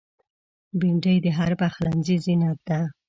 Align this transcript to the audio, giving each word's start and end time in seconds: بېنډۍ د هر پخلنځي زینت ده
بېنډۍ 0.79 1.17
د 1.25 1.27
هر 1.37 1.51
پخلنځي 1.61 2.15
زینت 2.25 2.59
ده 2.67 2.79